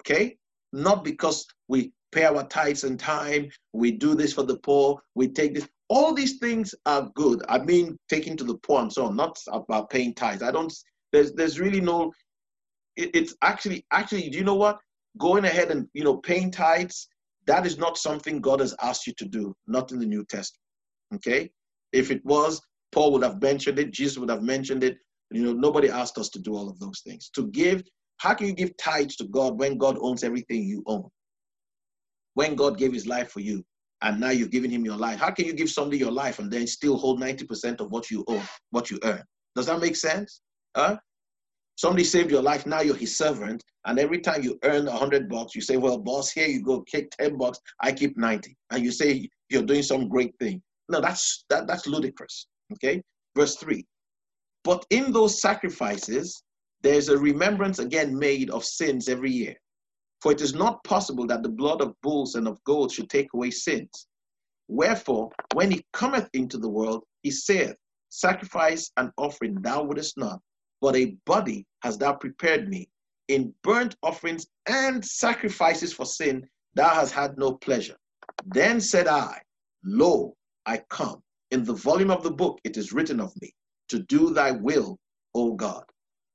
[0.00, 0.38] Okay?
[0.74, 5.28] Not because we pay our tithes in time, we do this for the poor, we
[5.28, 5.68] take this.
[5.88, 7.44] All these things are good.
[7.48, 10.42] I mean, taking to the poor and so on, not about paying tithes.
[10.42, 10.72] I don't,
[11.12, 12.12] there's, there's really no,
[12.96, 14.78] it, it's actually, actually, do you know what?
[15.18, 17.06] Going ahead and, you know, paying tithes,
[17.46, 20.60] that is not something God has asked you to do, not in the New Testament.
[21.14, 21.50] Okay?
[21.92, 22.60] If it was,
[22.90, 24.96] Paul would have mentioned it, Jesus would have mentioned it.
[25.30, 27.30] You know, nobody asked us to do all of those things.
[27.34, 27.84] To give,
[28.18, 31.08] how can you give tithes to God when God owns everything you own?
[32.34, 33.64] When God gave his life for you,
[34.02, 35.18] and now you've given him your life.
[35.18, 38.22] How can you give somebody your life and then still hold 90% of what you
[38.26, 39.22] own, what you earn?
[39.56, 40.42] Does that make sense?
[40.76, 40.98] Huh?
[41.76, 45.28] Somebody saved your life, now you're his servant, and every time you earn a hundred
[45.28, 48.56] bucks, you say, Well, boss, here you go, kick 10 bucks, I keep 90.
[48.70, 50.62] And you say you're doing some great thing.
[50.88, 52.46] No, that's that, that's ludicrous.
[52.74, 53.02] Okay.
[53.36, 53.84] Verse 3.
[54.62, 56.42] But in those sacrifices,
[56.84, 59.56] there's a remembrance again made of sins every year.
[60.20, 63.32] For it is not possible that the blood of bulls and of goats should take
[63.32, 64.06] away sins.
[64.68, 67.74] Wherefore, when he cometh into the world, he saith,
[68.10, 70.40] Sacrifice and offering thou wouldest not,
[70.82, 72.90] but a body hast thou prepared me.
[73.28, 77.96] In burnt offerings and sacrifices for sin, thou hast had no pleasure.
[78.44, 79.40] Then said I,
[79.84, 81.22] Lo, I come.
[81.50, 83.54] In the volume of the book it is written of me,
[83.88, 84.98] to do thy will,
[85.34, 85.84] O God.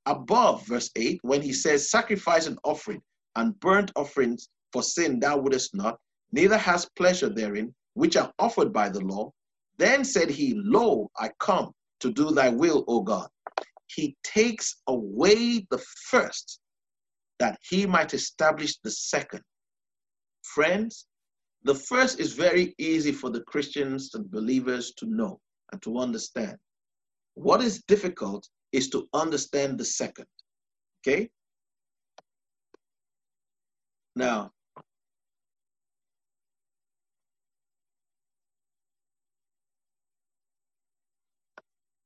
[0.06, 3.02] Above verse 8, when he says, Sacrifice and offering
[3.36, 5.98] and burnt offerings for sin thou wouldest not,
[6.32, 9.30] neither hast pleasure therein, which are offered by the law.
[9.78, 13.28] Then said he, Lo, I come to do thy will, O God
[13.94, 16.60] he takes away the first
[17.38, 19.42] that he might establish the second.
[20.42, 21.06] Friends,
[21.64, 25.40] the first is very easy for the Christians and believers to know
[25.72, 26.56] and to understand.
[27.34, 30.26] What is difficult is to understand the second.
[31.00, 31.28] Okay?
[34.16, 34.50] Now,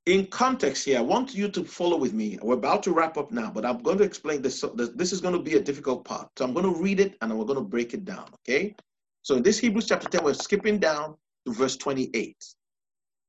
[0.07, 2.39] in context here, I want you to follow with me.
[2.43, 4.63] We're about to wrap up now, but I'm going to explain this.
[4.75, 6.29] This is going to be a difficult part.
[6.39, 8.75] So I'm going to read it and we're going to break it down, okay?
[9.23, 12.37] So in this Hebrews chapter 10, we're skipping down to verse 28.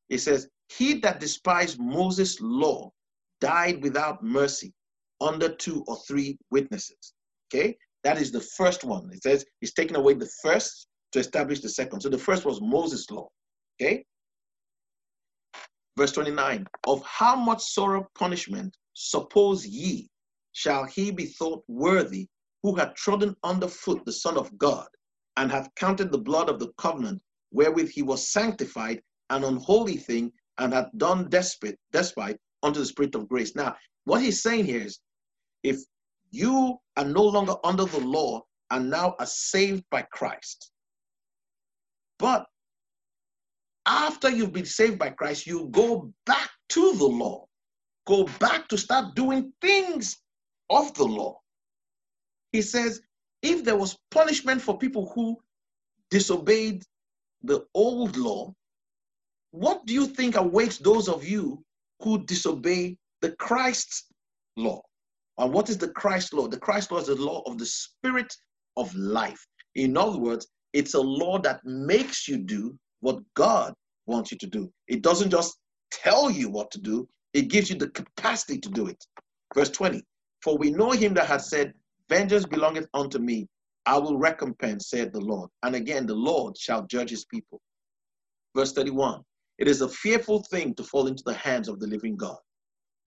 [0.09, 2.91] It says, He that despised Moses' law
[3.41, 4.73] died without mercy
[5.21, 7.13] under two or three witnesses.
[7.53, 7.77] Okay?
[8.03, 9.09] That is the first one.
[9.11, 12.01] It says he's taken away the first to establish the second.
[12.01, 13.29] So the first was Moses' law.
[13.81, 14.05] Okay?
[15.97, 20.09] Verse 29 Of how much sorrow punishment, suppose ye,
[20.51, 22.27] shall he be thought worthy
[22.63, 24.87] who hath trodden under foot the Son of God,
[25.37, 27.21] and hath counted the blood of the covenant
[27.51, 33.15] wherewith he was sanctified an unholy thing, and hath done despite, despite unto the Spirit
[33.15, 33.55] of grace.
[33.55, 34.99] Now, what he's saying here is
[35.63, 35.77] if
[36.31, 38.41] you are no longer under the law
[38.71, 40.71] and now are saved by Christ,
[42.17, 42.45] but
[43.85, 47.45] after you've been saved by Christ, you go back to the law,
[48.07, 50.17] go back to start doing things
[50.69, 51.39] of the law.
[52.51, 53.01] He says,
[53.41, 55.37] if there was punishment for people who
[56.09, 56.83] disobeyed
[57.43, 58.55] the old law,
[59.51, 61.63] what do you think awaits those of you
[62.01, 64.07] who disobey the Christ's
[64.57, 64.81] law?
[65.37, 66.47] And what is the Christ law?
[66.47, 68.33] The Christ law is the law of the spirit
[68.77, 69.45] of life.
[69.75, 73.73] In other words, it's a law that makes you do what God
[74.05, 74.71] wants you to do.
[74.87, 75.57] It doesn't just
[75.91, 79.03] tell you what to do, it gives you the capacity to do it.
[79.53, 80.03] Verse 20
[80.41, 81.73] For we know him that has said,
[82.09, 83.47] Vengeance belongeth unto me,
[83.85, 85.49] I will recompense, said the Lord.
[85.63, 87.61] And again, the Lord shall judge his people.
[88.55, 89.21] Verse 31
[89.57, 92.39] It is a fearful thing to fall into the hands of the living God,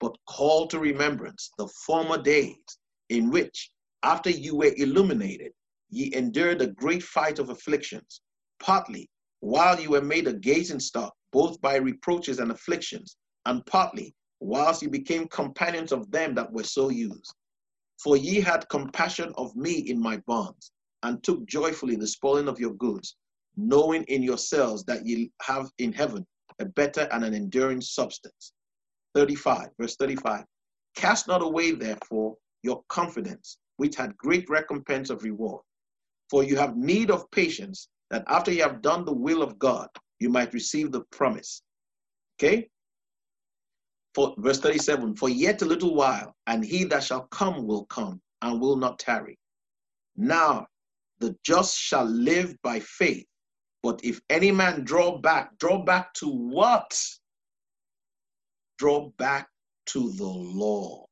[0.01, 2.78] but call to remembrance the former days
[3.11, 3.70] in which,
[4.03, 5.53] after you were illuminated,
[5.90, 8.22] ye endured a great fight of afflictions,
[8.61, 14.14] partly while you were made a gazing stock, both by reproaches and afflictions, and partly
[14.40, 17.34] whilst you became companions of them that were so used.
[17.99, 20.72] For ye had compassion of me in my bonds,
[21.03, 23.16] and took joyfully the spoiling of your goods,
[23.55, 26.26] knowing in yourselves that ye have in heaven
[26.61, 28.52] a better and an enduring substance.
[29.14, 30.44] 35, verse 35.
[30.94, 35.62] Cast not away, therefore, your confidence, which had great recompense of reward.
[36.30, 39.88] For you have need of patience, that after you have done the will of God,
[40.18, 41.62] you might receive the promise.
[42.38, 42.68] Okay?
[44.14, 48.20] For verse 37, for yet a little while, and he that shall come will come
[48.42, 49.38] and will not tarry.
[50.16, 50.66] Now
[51.20, 53.26] the just shall live by faith.
[53.83, 56.99] But if any man draw back, draw back to what?
[58.79, 59.49] Draw back
[59.87, 61.07] to the law.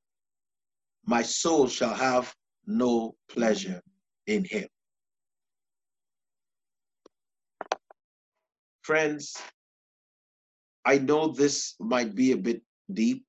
[1.05, 2.35] My soul shall have
[2.67, 3.81] no pleasure
[4.27, 4.69] in him.
[8.83, 9.37] Friends,
[10.85, 12.63] I know this might be a bit
[12.93, 13.25] deep.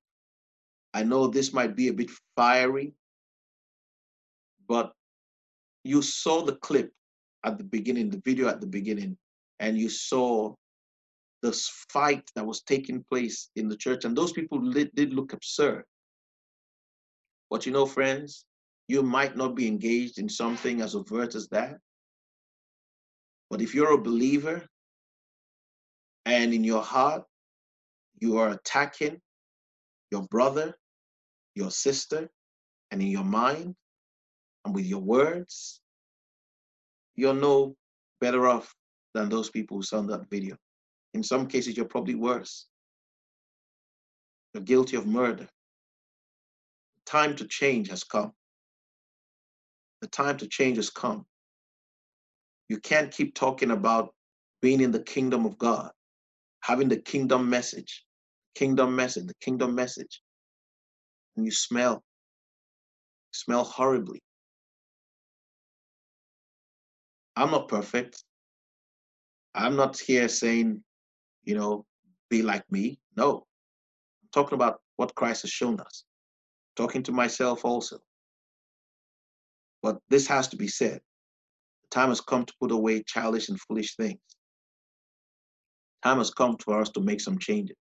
[0.94, 2.94] I know this might be a bit fiery,
[4.68, 4.92] but
[5.84, 6.92] you saw the clip
[7.44, 9.16] at the beginning, the video at the beginning,
[9.60, 10.54] and you saw
[11.42, 15.84] this fight that was taking place in the church, and those people did look absurd.
[17.50, 18.44] But you know, friends,
[18.88, 21.78] you might not be engaged in something as overt as that.
[23.50, 24.66] But if you're a believer
[26.26, 27.24] and in your heart
[28.20, 29.20] you are attacking
[30.10, 30.74] your brother,
[31.54, 32.28] your sister,
[32.90, 33.74] and in your mind
[34.64, 35.80] and with your words,
[37.14, 37.76] you're no
[38.20, 38.74] better off
[39.18, 40.56] than those people who saw that video.
[41.14, 42.66] In some cases, you're probably worse.
[44.54, 45.48] You're guilty of murder.
[47.04, 48.32] Time to change has come.
[50.02, 51.26] The time to change has come.
[52.68, 54.14] You can't keep talking about
[54.62, 55.90] being in the kingdom of God,
[56.60, 58.04] having the kingdom message,
[58.54, 60.22] kingdom message, the kingdom message,
[61.36, 62.04] and you smell,
[63.32, 64.20] smell horribly.
[67.34, 68.22] I'm not perfect.
[69.58, 70.84] I'm not here saying,
[71.42, 71.84] you know,
[72.30, 73.00] be like me.
[73.16, 73.44] No.
[74.22, 76.04] I'm talking about what Christ has shown us.
[76.76, 77.98] talking to myself also.
[79.82, 81.00] But this has to be said.
[81.82, 84.20] The time has come to put away childish and foolish things.
[86.04, 87.76] Time has come for us to make some changes.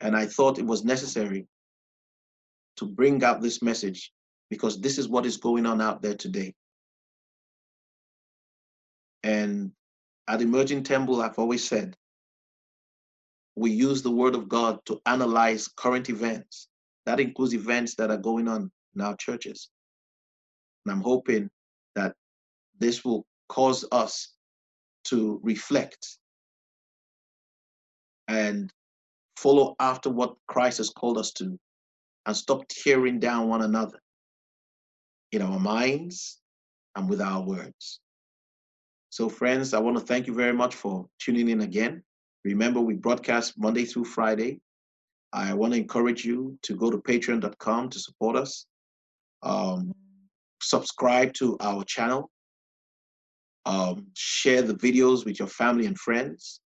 [0.00, 1.46] And I thought it was necessary
[2.76, 4.10] to bring out this message
[4.48, 6.54] because this is what is going on out there today.
[9.22, 9.72] And
[10.28, 11.96] at Emerging Temple, I've always said,
[13.56, 16.68] we use the word of God to analyze current events.
[17.06, 19.70] That includes events that are going on in our churches.
[20.84, 21.50] And I'm hoping
[21.96, 22.14] that
[22.78, 24.34] this will cause us
[25.04, 26.18] to reflect
[28.28, 28.70] and
[29.36, 31.58] follow after what Christ has called us to
[32.26, 33.98] and stop tearing down one another
[35.32, 36.38] in our minds
[36.94, 38.00] and with our words.
[39.10, 42.02] So, friends, I want to thank you very much for tuning in again.
[42.44, 44.60] Remember, we broadcast Monday through Friday.
[45.32, 48.66] I want to encourage you to go to patreon.com to support us.
[49.42, 49.92] Um,
[50.60, 52.30] subscribe to our channel.
[53.66, 56.60] Um, share the videos with your family and friends.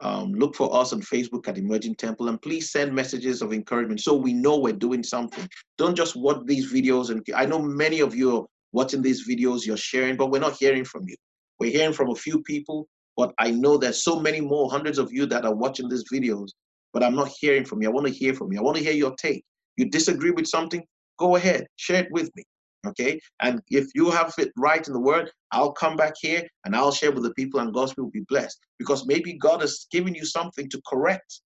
[0.00, 4.00] Um, look for us on Facebook at Emerging Temple and please send messages of encouragement
[4.00, 5.48] so we know we're doing something.
[5.78, 7.08] Don't just watch these videos.
[7.08, 10.56] And I know many of you are watching these videos, you're sharing, but we're not
[10.58, 11.16] hearing from you.
[11.58, 15.12] We're hearing from a few people, but I know there's so many more, hundreds of
[15.12, 16.48] you that are watching these videos,
[16.92, 17.88] but I'm not hearing from you.
[17.88, 18.58] I want to hear from you.
[18.58, 19.44] I want to hear your take.
[19.76, 20.84] You disagree with something?
[21.18, 22.44] Go ahead, share it with me.
[22.86, 23.20] Okay.
[23.40, 26.92] And if you have it right in the word, I'll come back here and I'll
[26.92, 28.58] share with the people and God's people will be blessed.
[28.78, 31.40] Because maybe God has given you something to correct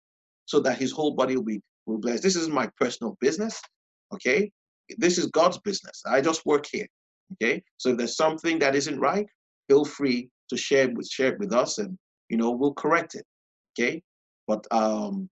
[0.46, 2.22] so that his whole body will be will be blessed.
[2.22, 3.60] This is my personal business.
[4.12, 4.50] Okay.
[4.98, 6.02] This is God's business.
[6.06, 6.86] I just work here.
[7.34, 7.62] Okay.
[7.78, 9.26] So if there's something that isn't right,
[9.70, 11.96] feel free to share with share it with us and
[12.28, 13.24] you know we'll correct it.
[13.72, 14.02] Okay.
[14.48, 15.30] But um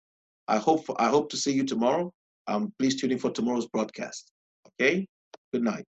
[0.48, 2.14] I hope I hope to see you tomorrow.
[2.48, 4.32] Um please tune in for tomorrow's broadcast.
[4.68, 5.06] Okay.
[5.54, 5.86] Good night.